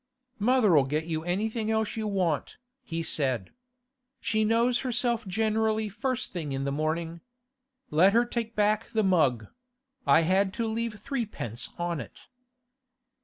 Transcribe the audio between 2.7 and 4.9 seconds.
he said. 'She knows